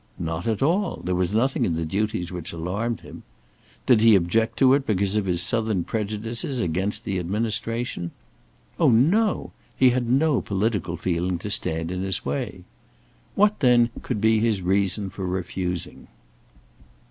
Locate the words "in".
1.63-1.75, 11.91-12.01